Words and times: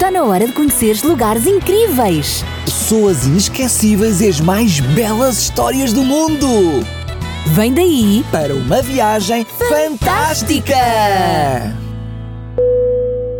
Está 0.00 0.10
na 0.10 0.24
hora 0.24 0.46
de 0.46 0.52
conheceres 0.54 1.02
lugares 1.02 1.46
incríveis. 1.46 2.42
Pessoas 2.64 3.26
inesquecíveis 3.26 4.22
e 4.22 4.28
as 4.28 4.40
mais 4.40 4.80
belas 4.80 5.36
histórias 5.36 5.92
do 5.92 6.02
mundo. 6.02 6.46
Vem 7.48 7.74
daí 7.74 8.24
Para 8.32 8.54
uma 8.54 8.80
viagem 8.80 9.44
fantástica! 9.44 10.74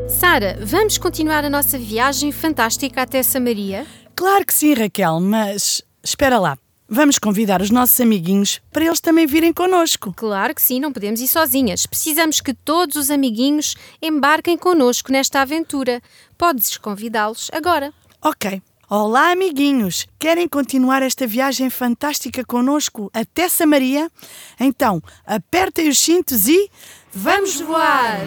Sara, 0.07 0.59
vamos 0.63 0.99
continuar 0.99 1.47
a 1.47 1.49
nossa 1.49 1.79
viagem 1.79 2.31
fantástica 2.31 3.01
até 3.01 3.23
Samaria? 3.23 3.87
Claro 4.15 4.45
que 4.45 4.53
sim, 4.53 4.75
Raquel, 4.75 5.19
mas 5.19 5.81
espera 6.05 6.39
lá. 6.39 6.59
Vamos 6.93 7.21
convidar 7.21 7.63
os 7.63 7.71
nossos 7.71 8.01
amiguinhos 8.01 8.61
para 8.73 8.85
eles 8.85 8.99
também 8.99 9.25
virem 9.25 9.53
connosco. 9.53 10.13
Claro 10.17 10.53
que 10.53 10.61
sim, 10.61 10.81
não 10.81 10.93
podemos 10.93 11.21
ir 11.21 11.29
sozinhas. 11.29 11.87
Precisamos 11.87 12.41
que 12.41 12.53
todos 12.53 12.97
os 12.97 13.13
amiguinhos 13.13 13.77
embarquem 14.03 14.59
connosco 14.59 15.13
nesta 15.13 15.41
aventura. 15.41 16.03
Podes 16.37 16.77
convidá-los 16.77 17.49
agora. 17.53 17.95
Ok. 18.21 18.61
Olá, 18.89 19.31
amiguinhos! 19.31 20.09
Querem 20.19 20.49
continuar 20.49 21.01
esta 21.01 21.29
viagem 21.29 21.71
fantástica 21.71 22.45
connosco 22.45 23.09
até 23.15 23.49
Samaria? 23.49 24.11
Então, 24.59 25.01
apertem 25.25 25.89
os 25.89 25.97
cintos 25.97 26.49
e. 26.49 26.69
Vamos 27.15 27.61
voar! 27.61 28.27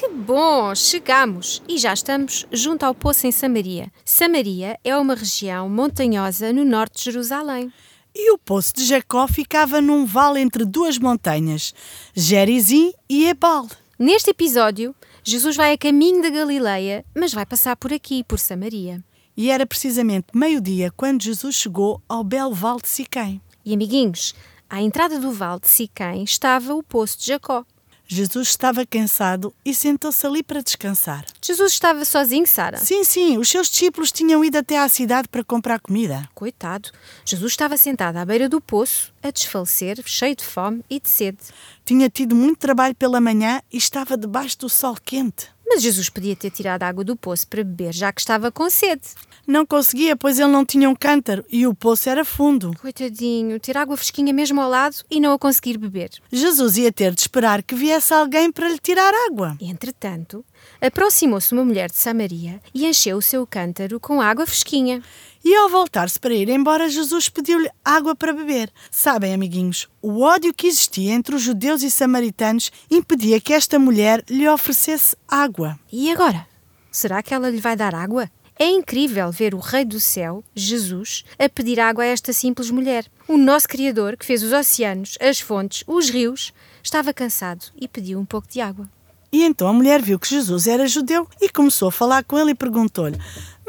Que 0.00 0.08
bom! 0.30 0.72
Chegamos 0.76 1.60
e 1.68 1.76
já 1.76 1.92
estamos 1.92 2.46
junto 2.52 2.84
ao 2.84 2.94
poço 2.94 3.26
em 3.26 3.32
Samaria. 3.32 3.90
Samaria 4.04 4.78
é 4.84 4.96
uma 4.96 5.16
região 5.16 5.68
montanhosa 5.68 6.52
no 6.52 6.64
norte 6.64 6.98
de 6.98 7.10
Jerusalém. 7.10 7.72
E 8.14 8.30
o 8.30 8.38
poço 8.38 8.72
de 8.76 8.86
Jacó 8.86 9.26
ficava 9.26 9.80
num 9.80 10.06
vale 10.06 10.40
entre 10.40 10.64
duas 10.64 10.98
montanhas, 10.98 11.74
Gerizim 12.14 12.92
e 13.08 13.26
Ebal. 13.26 13.66
Neste 13.98 14.30
episódio, 14.30 14.94
Jesus 15.24 15.56
vai 15.56 15.72
a 15.72 15.78
caminho 15.78 16.22
da 16.22 16.30
Galileia, 16.30 17.04
mas 17.12 17.34
vai 17.34 17.44
passar 17.44 17.74
por 17.74 17.92
aqui, 17.92 18.22
por 18.22 18.38
Samaria. 18.38 19.02
E 19.36 19.50
era 19.50 19.66
precisamente 19.66 20.28
meio-dia 20.32 20.92
quando 20.96 21.24
Jesus 21.24 21.56
chegou 21.56 22.00
ao 22.08 22.22
belo 22.22 22.54
vale 22.54 22.82
de 22.82 22.88
Siquém. 22.88 23.40
E 23.64 23.74
amiguinhos, 23.74 24.32
à 24.68 24.80
entrada 24.80 25.18
do 25.18 25.32
vale 25.32 25.58
de 25.58 25.68
Siquém 25.68 26.22
estava 26.22 26.72
o 26.72 26.84
poço 26.84 27.18
de 27.18 27.26
Jacó. 27.26 27.64
Jesus 28.12 28.48
estava 28.48 28.84
cansado 28.84 29.54
e 29.64 29.72
sentou-se 29.72 30.26
ali 30.26 30.42
para 30.42 30.60
descansar. 30.60 31.24
Jesus 31.40 31.70
estava 31.70 32.04
sozinho, 32.04 32.44
Sara. 32.44 32.76
Sim, 32.76 33.04
sim, 33.04 33.38
os 33.38 33.48
seus 33.48 33.70
discípulos 33.70 34.10
tinham 34.10 34.44
ido 34.44 34.58
até 34.58 34.80
à 34.80 34.88
cidade 34.88 35.28
para 35.28 35.44
comprar 35.44 35.78
comida. 35.78 36.28
Coitado. 36.34 36.90
Jesus 37.24 37.52
estava 37.52 37.76
sentado 37.76 38.16
à 38.16 38.24
beira 38.24 38.48
do 38.48 38.60
poço, 38.60 39.14
a 39.22 39.30
desfalecer, 39.30 40.02
cheio 40.04 40.34
de 40.34 40.44
fome 40.44 40.84
e 40.90 40.98
de 40.98 41.08
sede. 41.08 41.38
Tinha 41.84 42.10
tido 42.10 42.34
muito 42.34 42.58
trabalho 42.58 42.96
pela 42.96 43.20
manhã 43.20 43.62
e 43.72 43.76
estava 43.76 44.16
debaixo 44.16 44.58
do 44.58 44.68
sol 44.68 44.96
quente. 45.04 45.46
Mas 45.72 45.82
Jesus 45.82 46.08
podia 46.08 46.34
ter 46.34 46.50
tirado 46.50 46.82
água 46.82 47.04
do 47.04 47.14
poço 47.14 47.46
para 47.46 47.62
beber, 47.62 47.94
já 47.94 48.12
que 48.12 48.20
estava 48.20 48.50
com 48.50 48.68
sede. 48.68 49.02
Não 49.46 49.64
conseguia, 49.64 50.16
pois 50.16 50.40
ele 50.40 50.50
não 50.50 50.64
tinha 50.64 50.90
um 50.90 50.96
cântaro 50.96 51.44
e 51.48 51.64
o 51.64 51.72
poço 51.72 52.10
era 52.10 52.24
fundo. 52.24 52.72
Coitadinho, 52.80 53.58
ter 53.60 53.76
água 53.76 53.96
fresquinha 53.96 54.32
mesmo 54.32 54.60
ao 54.60 54.68
lado 54.68 54.96
e 55.08 55.20
não 55.20 55.32
a 55.32 55.38
conseguir 55.38 55.78
beber. 55.78 56.10
Jesus 56.30 56.76
ia 56.76 56.90
ter 56.90 57.14
de 57.14 57.20
esperar 57.20 57.62
que 57.62 57.76
viesse 57.76 58.12
alguém 58.12 58.50
para 58.50 58.68
lhe 58.68 58.80
tirar 58.80 59.12
água. 59.28 59.56
Entretanto, 59.60 60.44
aproximou-se 60.80 61.52
uma 61.52 61.64
mulher 61.64 61.88
de 61.88 61.96
Samaria 61.96 62.60
e 62.74 62.84
encheu 62.84 63.16
o 63.18 63.22
seu 63.22 63.46
cântaro 63.46 64.00
com 64.00 64.20
água 64.20 64.46
fresquinha. 64.46 65.00
E 65.42 65.54
ao 65.54 65.70
voltar-se 65.70 66.20
para 66.20 66.34
ir 66.34 66.48
embora, 66.50 66.88
Jesus 66.88 67.28
pediu-lhe 67.28 67.70
água 67.84 68.14
para 68.14 68.32
beber. 68.32 68.70
Sabem, 68.90 69.32
amiguinhos, 69.32 69.88
o 70.02 70.20
ódio 70.20 70.52
que 70.52 70.66
existia 70.66 71.12
entre 71.12 71.34
os 71.34 71.42
judeus 71.42 71.82
e 71.82 71.90
samaritanos 71.90 72.70
impedia 72.90 73.40
que 73.40 73.54
esta 73.54 73.78
mulher 73.78 74.22
lhe 74.28 74.46
oferecesse 74.46 75.16
água. 75.26 75.78
E 75.90 76.10
agora? 76.12 76.46
Será 76.90 77.22
que 77.22 77.32
ela 77.32 77.48
lhe 77.48 77.60
vai 77.60 77.74
dar 77.74 77.94
água? 77.94 78.30
É 78.58 78.68
incrível 78.68 79.32
ver 79.32 79.54
o 79.54 79.58
Rei 79.58 79.86
do 79.86 79.98
Céu, 79.98 80.44
Jesus, 80.54 81.24
a 81.38 81.48
pedir 81.48 81.80
água 81.80 82.04
a 82.04 82.08
esta 82.08 82.30
simples 82.30 82.70
mulher. 82.70 83.06
O 83.26 83.38
nosso 83.38 83.66
Criador, 83.66 84.18
que 84.18 84.26
fez 84.26 84.42
os 84.42 84.52
oceanos, 84.52 85.16
as 85.18 85.40
fontes, 85.40 85.82
os 85.86 86.10
rios, 86.10 86.52
estava 86.82 87.14
cansado 87.14 87.64
e 87.80 87.88
pediu 87.88 88.18
um 88.18 88.26
pouco 88.26 88.46
de 88.46 88.60
água. 88.60 88.86
E 89.32 89.44
então 89.44 89.68
a 89.68 89.72
mulher 89.72 90.02
viu 90.02 90.18
que 90.18 90.28
Jesus 90.28 90.66
era 90.66 90.88
judeu 90.88 91.26
e 91.40 91.48
começou 91.48 91.88
a 91.88 91.92
falar 91.92 92.24
com 92.24 92.38
ele 92.38 92.50
e 92.50 92.54
perguntou-lhe: 92.54 93.16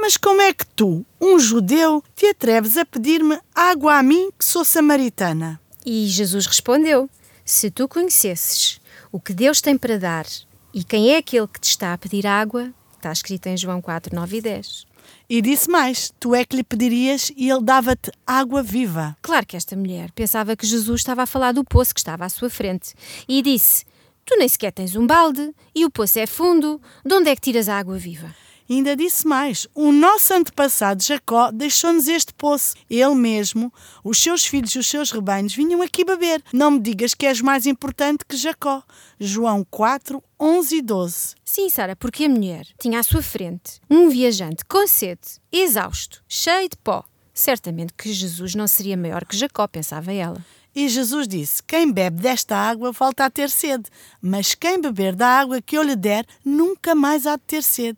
Mas 0.01 0.17
como 0.17 0.41
é 0.41 0.51
que 0.51 0.65
tu, 0.65 1.05
um 1.21 1.37
judeu, 1.37 2.03
te 2.15 2.25
atreves 2.25 2.75
a 2.75 2.83
pedir-me 2.83 3.39
água 3.53 3.99
a 3.99 4.01
mim, 4.01 4.31
que 4.35 4.43
sou 4.43 4.65
samaritana? 4.65 5.61
E 5.85 6.07
Jesus 6.07 6.47
respondeu: 6.47 7.07
Se 7.45 7.69
tu 7.69 7.87
conhecesses 7.87 8.81
o 9.11 9.19
que 9.19 9.31
Deus 9.31 9.61
tem 9.61 9.77
para 9.77 9.99
dar 9.99 10.25
e 10.73 10.83
quem 10.83 11.11
é 11.11 11.17
aquele 11.17 11.47
que 11.47 11.59
te 11.59 11.69
está 11.69 11.93
a 11.93 11.99
pedir 11.99 12.25
água, 12.25 12.73
está 12.97 13.11
escrito 13.11 13.45
em 13.45 13.55
João 13.55 13.79
4, 13.79 14.15
9 14.15 14.37
e 14.37 14.41
10. 14.41 14.87
E 15.29 15.39
disse 15.39 15.69
mais: 15.69 16.11
Tu 16.19 16.33
é 16.33 16.43
que 16.45 16.55
lhe 16.55 16.63
pedirias 16.63 17.31
e 17.37 17.51
ele 17.51 17.61
dava-te 17.61 18.11
água 18.25 18.63
viva. 18.63 19.15
Claro 19.21 19.45
que 19.45 19.55
esta 19.55 19.75
mulher 19.75 20.11
pensava 20.13 20.55
que 20.55 20.65
Jesus 20.65 21.01
estava 21.01 21.21
a 21.21 21.27
falar 21.27 21.51
do 21.51 21.63
poço 21.63 21.93
que 21.93 21.99
estava 21.99 22.25
à 22.25 22.29
sua 22.29 22.49
frente 22.49 22.95
e 23.27 23.39
disse: 23.43 23.85
Tu 24.25 24.35
nem 24.35 24.49
sequer 24.49 24.71
tens 24.71 24.95
um 24.95 25.05
balde 25.05 25.53
e 25.75 25.85
o 25.85 25.91
poço 25.91 26.17
é 26.17 26.25
fundo, 26.25 26.81
de 27.05 27.13
onde 27.13 27.29
é 27.29 27.35
que 27.35 27.41
tiras 27.41 27.69
a 27.69 27.77
água 27.77 27.99
viva? 27.99 28.33
Ainda 28.71 28.95
disse 28.95 29.27
mais: 29.27 29.67
o 29.75 29.91
nosso 29.91 30.33
antepassado 30.33 31.03
Jacó 31.03 31.51
deixou-nos 31.51 32.07
este 32.07 32.33
poço. 32.33 32.73
Ele 32.89 33.15
mesmo, 33.15 33.69
os 34.01 34.17
seus 34.17 34.45
filhos 34.45 34.71
e 34.71 34.79
os 34.79 34.87
seus 34.87 35.11
rebanhos 35.11 35.53
vinham 35.53 35.81
aqui 35.81 36.05
beber. 36.05 36.41
Não 36.53 36.71
me 36.71 36.79
digas 36.79 37.13
que 37.13 37.25
és 37.25 37.41
mais 37.41 37.65
importante 37.65 38.23
que 38.25 38.37
Jacó. 38.37 38.81
João 39.19 39.67
4, 39.69 40.23
11 40.39 40.77
e 40.77 40.81
12. 40.81 41.35
Sim, 41.43 41.69
Sara, 41.69 41.97
porque 41.97 42.23
a 42.23 42.29
mulher 42.29 42.65
tinha 42.79 43.01
à 43.01 43.03
sua 43.03 43.21
frente 43.21 43.81
um 43.89 44.07
viajante 44.07 44.63
com 44.63 44.87
sede, 44.87 45.41
exausto, 45.51 46.23
cheio 46.25 46.69
de 46.69 46.77
pó. 46.77 47.03
Certamente 47.41 47.93
que 47.93 48.13
Jesus 48.13 48.53
não 48.53 48.67
seria 48.67 48.95
maior 48.95 49.25
que 49.25 49.35
Jacó, 49.35 49.67
pensava 49.67 50.13
ela. 50.13 50.45
E 50.75 50.87
Jesus 50.87 51.27
disse: 51.27 51.63
Quem 51.63 51.91
bebe 51.91 52.21
desta 52.21 52.55
água 52.55 52.91
volta 52.91 53.25
a 53.25 53.31
ter 53.31 53.49
sede, 53.49 53.85
mas 54.21 54.53
quem 54.53 54.79
beber 54.79 55.15
da 55.15 55.27
água 55.27 55.59
que 55.59 55.75
eu 55.75 55.81
lhe 55.81 55.95
der 55.95 56.23
nunca 56.45 56.93
mais 56.93 57.25
há 57.25 57.37
de 57.37 57.41
ter 57.41 57.63
sede, 57.63 57.97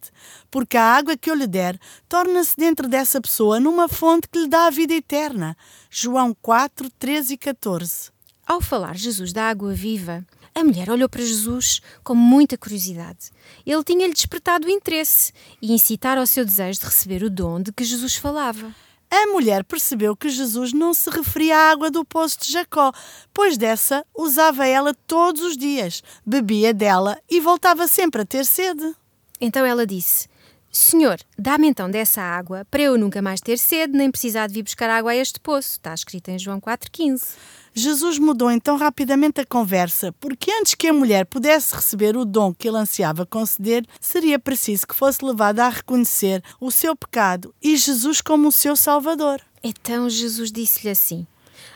porque 0.49 0.77
a 0.77 0.95
água 0.95 1.17
que 1.17 1.29
eu 1.29 1.35
lhe 1.35 1.45
der 1.45 1.77
torna-se 2.07 2.55
dentro 2.55 2.87
dessa 2.87 3.19
pessoa 3.19 3.59
numa 3.59 3.89
fonte 3.89 4.29
que 4.29 4.39
lhe 4.39 4.47
dá 4.47 4.67
a 4.67 4.69
vida 4.69 4.93
eterna. 4.93 5.57
João 5.89 6.33
4, 6.41 6.89
13 6.91 7.33
e 7.33 7.37
14. 7.37 8.11
Ao 8.47 8.61
falar 8.61 8.95
Jesus 8.95 9.33
da 9.33 9.49
água 9.49 9.73
viva, 9.73 10.25
a 10.55 10.63
mulher 10.63 10.89
olhou 10.89 11.09
para 11.09 11.21
Jesus 11.21 11.81
com 12.01 12.15
muita 12.15 12.57
curiosidade. 12.57 13.29
Ele 13.65 13.83
tinha-lhe 13.83 14.13
despertado 14.13 14.67
o 14.67 14.71
interesse 14.71 15.33
e 15.61 15.73
incitar 15.73 16.17
ao 16.17 16.25
seu 16.25 16.45
desejo 16.45 16.79
de 16.79 16.85
receber 16.85 17.23
o 17.23 17.29
dom 17.29 17.61
de 17.61 17.73
que 17.73 17.83
Jesus 17.83 18.15
falava. 18.15 18.73
A 19.15 19.27
mulher 19.27 19.63
percebeu 19.63 20.15
que 20.15 20.27
Jesus 20.27 20.73
não 20.73 20.91
se 20.91 21.07
referia 21.07 21.55
à 21.55 21.69
água 21.69 21.91
do 21.91 22.03
poço 22.03 22.39
de 22.41 22.51
Jacó, 22.51 22.91
pois 23.31 23.59
dessa 23.59 24.03
usava 24.11 24.65
ela 24.65 24.91
todos 25.05 25.43
os 25.43 25.55
dias, 25.55 26.01
bebia 26.25 26.73
dela 26.73 27.15
e 27.29 27.39
voltava 27.39 27.87
sempre 27.87 28.23
a 28.23 28.25
ter 28.25 28.43
sede. 28.43 28.95
Então 29.39 29.63
ela 29.63 29.85
disse: 29.85 30.27
Senhor, 30.75 31.19
dá-me 31.37 31.67
então 31.67 31.87
dessa 31.87 32.19
água 32.19 32.65
para 32.65 32.81
eu 32.81 32.97
nunca 32.97 33.21
mais 33.21 33.39
ter 33.39 33.59
sede 33.59 33.95
nem 33.95 34.09
precisar 34.09 34.47
de 34.47 34.55
vir 34.55 34.63
buscar 34.63 34.89
água 34.89 35.11
a 35.11 35.15
este 35.15 35.39
poço. 35.39 35.73
Está 35.73 35.93
escrito 35.93 36.29
em 36.29 36.39
João 36.39 36.59
4,15. 36.59 37.35
Jesus 37.75 38.17
mudou 38.17 38.49
então 38.49 38.75
rapidamente 38.75 39.39
a 39.39 39.45
conversa, 39.45 40.11
porque 40.13 40.51
antes 40.51 40.73
que 40.73 40.87
a 40.87 40.93
mulher 40.93 41.27
pudesse 41.27 41.75
receber 41.75 42.17
o 42.17 42.25
dom 42.25 42.55
que 42.55 42.67
ele 42.67 42.77
ansiava 42.77 43.23
conceder, 43.23 43.85
seria 44.01 44.39
preciso 44.39 44.87
que 44.87 44.95
fosse 44.95 45.23
levada 45.23 45.63
a 45.63 45.69
reconhecer 45.69 46.43
o 46.59 46.71
seu 46.71 46.95
pecado 46.95 47.53
e 47.61 47.77
Jesus 47.77 48.19
como 48.19 48.47
o 48.47 48.51
seu 48.51 48.75
Salvador. 48.75 49.41
Então 49.63 50.09
Jesus 50.09 50.51
disse-lhe 50.51 50.89
assim: 50.89 51.27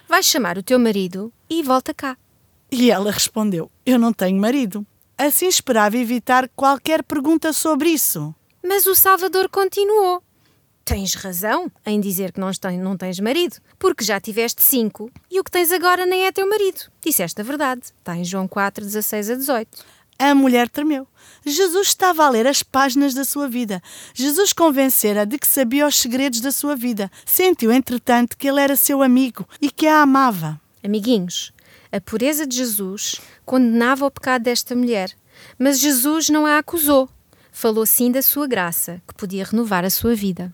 Vai 0.10 0.24
chamar 0.24 0.58
o 0.58 0.64
teu 0.64 0.80
marido 0.80 1.32
e 1.48 1.62
volta 1.62 1.94
cá. 1.94 2.18
E 2.72 2.90
ela 2.90 3.12
respondeu: 3.12 3.70
Eu 3.86 4.00
não 4.00 4.12
tenho 4.12 4.42
marido. 4.42 4.84
Assim 5.16 5.48
esperava 5.48 5.98
evitar 5.98 6.50
qualquer 6.56 7.04
pergunta 7.04 7.54
sobre 7.54 7.90
isso. 7.90 8.34
Mas 8.68 8.86
o 8.86 8.94
Salvador 8.94 9.48
continuou. 9.48 10.22
Tens 10.84 11.14
razão 11.14 11.72
em 11.86 12.02
dizer 12.02 12.34
que 12.34 12.40
não 12.40 12.98
tens, 12.98 13.18
marido, 13.18 13.56
porque 13.80 14.04
já 14.04 14.20
tiveste 14.20 14.62
cinco 14.62 15.10
e 15.32 15.40
o 15.40 15.44
que 15.44 15.52
tens 15.52 15.72
agora 15.72 16.06
nem 16.06 16.26
é 16.26 16.32
teu 16.34 16.48
marido. 16.50 16.82
Disseste 17.02 17.40
a 17.40 17.44
verdade. 17.46 17.82
Está 17.98 18.18
em 18.18 18.26
João 18.26 18.46
4, 18.46 18.84
16 18.84 19.30
a 19.30 19.36
18. 19.36 19.86
A 20.20 20.36
mulher 20.36 20.68
tremeu. 20.68 21.08
Jesus 21.46 21.88
estava 21.88 22.26
a 22.26 22.30
ler 22.30 22.46
as 22.46 22.62
páginas 22.62 23.14
da 23.14 23.24
sua 23.24 23.48
vida. 23.48 23.82
Jesus 24.14 24.52
convencera 24.52 25.26
de 25.26 25.38
que 25.38 25.48
sabia 25.48 25.88
os 25.88 25.98
segredos 25.98 26.42
da 26.42 26.52
sua 26.52 26.76
vida. 26.76 27.10
Sentiu, 27.26 27.72
entretanto, 27.72 28.38
que 28.38 28.50
ele 28.50 28.60
era 28.60 28.76
seu 28.76 29.02
amigo 29.02 29.48
e 29.62 29.72
que 29.72 29.88
a 29.88 30.02
amava. 30.02 30.60
Amiguinhos, 30.84 31.54
a 31.90 32.02
pureza 32.02 32.46
de 32.46 32.58
Jesus 32.58 33.22
condenava 33.46 34.06
o 34.06 34.12
pecado 34.12 34.44
desta 34.44 34.76
mulher, 34.76 35.16
mas 35.58 35.80
Jesus 35.80 36.30
não 36.30 36.46
a 36.46 36.58
acusou. 36.58 37.10
Falou 37.60 37.88
sim 37.88 38.12
da 38.12 38.22
sua 38.22 38.46
graça, 38.46 39.02
que 39.08 39.16
podia 39.16 39.44
renovar 39.44 39.84
a 39.84 39.90
sua 39.90 40.14
vida. 40.14 40.54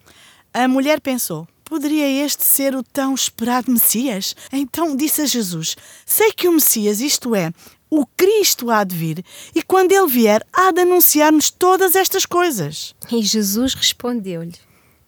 A 0.54 0.70
mulher 0.70 1.02
pensou: 1.02 1.46
Poderia 1.66 2.08
este 2.26 2.46
ser 2.46 2.74
o 2.78 2.82
tão 2.82 3.14
esperado 3.14 3.70
Messias? 3.70 4.34
Então 4.54 4.96
disse 4.96 5.22
a 5.22 5.26
Jesus: 5.26 5.76
Sei 6.06 6.32
que 6.32 6.48
o 6.48 6.54
Messias, 6.54 7.02
isto 7.02 7.36
é, 7.36 7.52
o 7.90 8.06
Cristo 8.06 8.72
há 8.72 8.86
de 8.86 8.96
vir, 8.96 9.26
e 9.54 9.62
quando 9.62 9.92
ele 9.92 10.08
vier, 10.08 10.48
há 10.54 10.72
de 10.72 10.80
anunciar-nos 10.80 11.52
todas 11.52 11.98
estas 11.98 12.26
coisas. 12.26 12.96
E 13.12 13.22
Jesus 13.22 13.74
respondeu-lhe: 13.74 14.56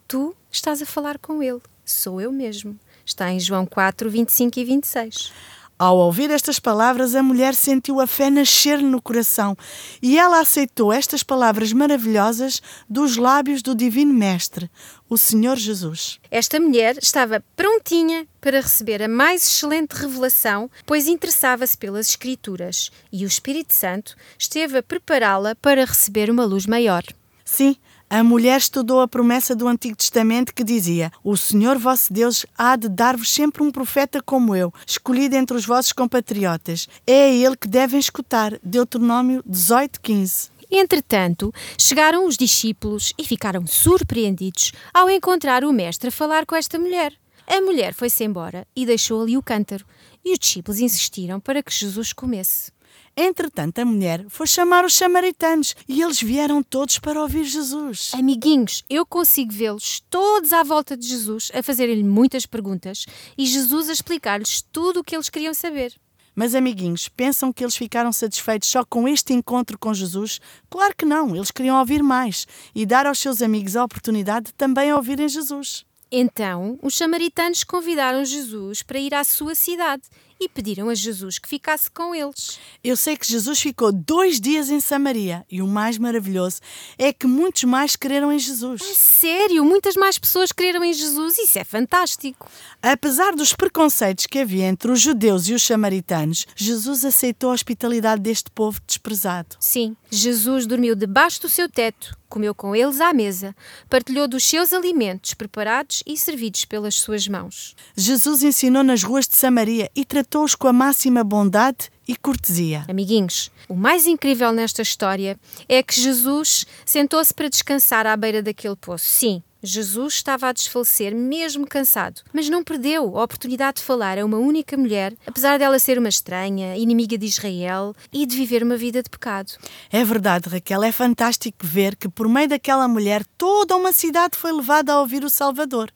Tu 0.05 0.35
estás 0.51 0.81
a 0.81 0.85
falar 0.85 1.17
com 1.17 1.41
ele, 1.41 1.61
sou 1.85 2.19
eu 2.19 2.29
mesmo. 2.29 2.77
Está 3.05 3.31
em 3.31 3.39
João 3.39 3.65
4, 3.65 4.09
25 4.09 4.59
e 4.59 4.65
26. 4.65 5.31
Ao 5.77 5.97
ouvir 5.97 6.31
estas 6.31 6.57
palavras, 6.57 7.15
a 7.15 7.21
mulher 7.21 7.53
sentiu 7.53 7.99
a 7.99 8.07
fé 8.07 8.29
nascer 8.29 8.81
no 8.81 9.01
coração 9.01 9.57
e 10.01 10.17
ela 10.17 10.39
aceitou 10.39 10.93
estas 10.93 11.21
palavras 11.21 11.73
maravilhosas 11.73 12.61
dos 12.89 13.17
lábios 13.17 13.61
do 13.61 13.75
Divino 13.75 14.13
Mestre, 14.13 14.71
o 15.09 15.17
Senhor 15.17 15.57
Jesus. 15.57 16.17
Esta 16.31 16.61
mulher 16.61 16.97
estava 17.01 17.43
prontinha 17.57 18.25
para 18.39 18.61
receber 18.61 19.03
a 19.03 19.09
mais 19.09 19.45
excelente 19.45 19.91
revelação, 19.91 20.71
pois 20.85 21.09
interessava-se 21.09 21.77
pelas 21.77 22.07
Escrituras 22.07 22.89
e 23.11 23.25
o 23.25 23.27
Espírito 23.27 23.73
Santo 23.73 24.15
esteve 24.39 24.77
a 24.77 24.83
prepará-la 24.83 25.55
para 25.55 25.83
receber 25.83 26.29
uma 26.29 26.45
luz 26.45 26.65
maior. 26.65 27.03
Sim, 27.43 27.75
a 28.09 28.23
mulher 28.23 28.57
estudou 28.57 29.01
a 29.01 29.07
promessa 29.07 29.55
do 29.55 29.67
Antigo 29.67 29.95
Testamento 29.95 30.53
que 30.53 30.63
dizia: 30.63 31.11
O 31.23 31.35
Senhor 31.35 31.77
vosso 31.77 32.13
Deus 32.13 32.45
há 32.57 32.75
de 32.75 32.87
dar-vos 32.87 33.29
sempre 33.29 33.63
um 33.63 33.71
profeta 33.71 34.21
como 34.21 34.55
eu, 34.55 34.73
escolhido 34.85 35.35
entre 35.35 35.57
os 35.57 35.65
vossos 35.65 35.91
compatriotas. 35.91 36.87
É 37.05 37.25
a 37.25 37.29
ele 37.29 37.57
que 37.57 37.67
devem 37.67 37.99
escutar. 37.99 38.59
Deuteronômio 38.63 39.43
18, 39.45 39.99
15. 40.01 40.49
Entretanto, 40.71 41.53
chegaram 41.77 42.25
os 42.25 42.37
discípulos 42.37 43.13
e 43.17 43.23
ficaram 43.23 43.65
surpreendidos 43.65 44.71
ao 44.93 45.09
encontrar 45.09 45.63
o 45.63 45.73
mestre 45.73 46.09
a 46.09 46.11
falar 46.11 46.45
com 46.45 46.55
esta 46.55 46.77
mulher. 46.79 47.13
A 47.47 47.61
mulher 47.61 47.93
foi-se 47.93 48.23
embora 48.23 48.67
e 48.75 48.85
deixou 48.85 49.21
ali 49.21 49.37
o 49.37 49.43
cântaro, 49.43 49.85
e 50.23 50.33
os 50.33 50.39
discípulos 50.39 50.79
insistiram 50.79 51.39
para 51.39 51.61
que 51.61 51.71
Jesus 51.71 52.11
comesse. 52.11 52.71
Entretanto, 53.17 53.79
a 53.79 53.85
mulher 53.85 54.25
foi 54.27 54.45
chamar 54.45 54.83
os 54.83 54.93
samaritanos 54.93 55.73
e 55.87 56.01
eles 56.01 56.21
vieram 56.21 56.61
todos 56.61 56.99
para 56.99 57.21
ouvir 57.21 57.45
Jesus. 57.45 58.11
Amiguinhos, 58.13 58.83
eu 58.89 59.05
consigo 59.05 59.53
vê-los 59.53 60.01
todos 60.09 60.51
à 60.51 60.63
volta 60.63 60.97
de 60.97 61.07
Jesus 61.07 61.49
a 61.53 61.63
fazerem-lhe 61.63 62.03
muitas 62.03 62.45
perguntas 62.45 63.05
e 63.37 63.45
Jesus 63.45 63.89
a 63.89 63.93
explicar-lhes 63.93 64.61
tudo 64.61 64.99
o 64.99 65.03
que 65.03 65.15
eles 65.15 65.29
queriam 65.29 65.53
saber. 65.53 65.93
Mas, 66.35 66.53
amiguinhos, 66.53 67.07
pensam 67.07 67.53
que 67.53 67.63
eles 67.63 67.77
ficaram 67.77 68.11
satisfeitos 68.11 68.67
só 68.67 68.83
com 68.83 69.07
este 69.07 69.31
encontro 69.31 69.79
com 69.79 69.93
Jesus? 69.93 70.41
Claro 70.69 70.93
que 70.93 71.05
não, 71.05 71.33
eles 71.33 71.51
queriam 71.51 71.79
ouvir 71.79 72.03
mais 72.03 72.45
e 72.75 72.85
dar 72.85 73.05
aos 73.05 73.19
seus 73.19 73.41
amigos 73.41 73.77
a 73.77 73.85
oportunidade 73.85 74.47
de 74.47 74.53
também 74.53 74.93
ouvirem 74.93 75.29
Jesus. 75.29 75.85
Então, 76.11 76.77
os 76.83 76.95
samaritanos 76.95 77.63
convidaram 77.63 78.23
Jesus 78.25 78.83
para 78.83 78.99
ir 78.99 79.13
à 79.13 79.23
sua 79.23 79.55
cidade 79.55 80.03
e 80.45 80.49
pediram 80.49 80.89
a 80.89 80.95
Jesus 80.95 81.39
que 81.39 81.49
ficasse 81.49 81.89
com 81.89 82.13
eles. 82.13 82.59
Eu 82.83 82.95
sei 82.95 83.17
que 83.17 83.27
Jesus 83.27 83.59
ficou 83.59 83.91
dois 83.91 84.39
dias 84.39 84.69
em 84.69 84.79
Samaria 84.79 85.45
e 85.49 85.61
o 85.61 85.67
mais 85.67 85.97
maravilhoso 85.97 86.61
é 86.97 87.11
que 87.11 87.25
muitos 87.27 87.63
mais 87.63 87.95
creram 87.95 88.31
em 88.31 88.39
Jesus. 88.39 88.81
É 88.81 88.93
sério, 88.93 89.65
muitas 89.65 89.95
mais 89.95 90.17
pessoas 90.17 90.51
creram 90.51 90.83
em 90.83 90.93
Jesus, 90.93 91.37
isso 91.39 91.57
é 91.57 91.63
fantástico. 91.63 92.49
Apesar 92.81 93.35
dos 93.35 93.53
preconceitos 93.53 94.27
que 94.27 94.39
havia 94.39 94.65
entre 94.65 94.91
os 94.91 95.01
judeus 95.01 95.47
e 95.47 95.53
os 95.53 95.63
samaritanos, 95.63 96.45
Jesus 96.55 97.03
aceitou 97.03 97.49
a 97.49 97.53
hospitalidade 97.53 98.21
deste 98.21 98.51
povo 98.51 98.79
desprezado. 98.85 99.55
Sim, 99.59 99.95
Jesus 100.11 100.67
dormiu 100.67 100.95
debaixo 100.95 101.41
do 101.41 101.49
seu 101.49 101.67
teto, 101.67 102.15
comeu 102.29 102.53
com 102.53 102.75
eles 102.75 102.99
à 102.99 103.13
mesa, 103.13 103.55
partilhou 103.89 104.27
dos 104.27 104.43
seus 104.43 104.73
alimentos 104.73 105.33
preparados 105.33 106.03
e 106.05 106.17
servidos 106.17 106.65
pelas 106.65 106.95
suas 106.95 107.27
mãos. 107.27 107.75
Jesus 107.95 108.43
ensinou 108.43 108.83
nas 108.83 109.03
ruas 109.03 109.27
de 109.27 109.35
Samaria 109.35 109.89
e 109.95 110.05
tratou-os 110.35 110.53
com 110.53 110.67
a 110.67 110.73
máxima 110.73 111.23
bondade 111.23 111.89
e 112.05 112.13
cortesia. 112.13 112.83
Amiguinhos, 112.89 113.49
o 113.69 113.73
mais 113.73 114.05
incrível 114.05 114.51
nesta 114.51 114.81
história 114.81 115.39
é 115.69 115.81
que 115.81 115.99
Jesus 115.99 116.65
sentou-se 116.85 117.33
para 117.33 117.47
descansar 117.47 118.05
à 118.05 118.17
beira 118.17 118.43
daquele 118.43 118.75
poço. 118.75 119.05
Sim, 119.05 119.41
Jesus 119.65 120.15
estava 120.15 120.47
a 120.47 120.53
desfalecer, 120.53 121.15
mesmo 121.15 121.67
cansado, 121.67 122.21
mas 122.31 122.49
não 122.49 122.63
perdeu 122.63 123.17
a 123.17 123.23
oportunidade 123.23 123.77
de 123.77 123.83
falar 123.83 124.17
a 124.17 124.25
uma 124.25 124.37
única 124.37 124.77
mulher, 124.77 125.13
apesar 125.25 125.59
dela 125.59 125.79
ser 125.79 125.97
uma 125.97 126.09
estranha, 126.09 126.77
inimiga 126.77 127.17
de 127.17 127.25
Israel 127.25 127.95
e 128.13 128.25
de 128.25 128.35
viver 128.35 128.63
uma 128.63 128.77
vida 128.77 129.01
de 129.01 129.09
pecado. 129.09 129.53
É 129.91 130.03
verdade, 130.03 130.49
Raquel, 130.49 130.83
é 130.83 130.91
fantástico 130.91 131.65
ver 131.65 131.95
que 131.95 132.07
por 132.07 132.29
meio 132.29 132.47
daquela 132.47 132.87
mulher 132.87 133.25
toda 133.37 133.75
uma 133.75 133.91
cidade 133.91 134.37
foi 134.37 134.51
levada 134.51 134.93
a 134.93 134.99
ouvir 135.01 135.23
o 135.23 135.29
Salvador. 135.29 135.91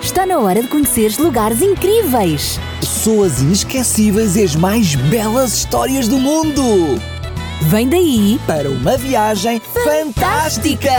Está 0.00 0.24
na 0.24 0.38
hora 0.38 0.62
de 0.62 0.68
conheceres 0.68 1.18
lugares 1.18 1.60
incríveis. 1.60 2.58
Pessoas 2.80 3.40
inesquecíveis 3.40 4.36
e 4.36 4.44
as 4.44 4.56
mais 4.56 4.94
belas 4.94 5.54
histórias 5.54 6.08
do 6.08 6.18
mundo. 6.18 6.62
Vem 7.62 7.88
daí 7.88 8.40
Para 8.46 8.70
uma 8.70 8.96
viagem 8.96 9.60
fantástica. 9.84 10.90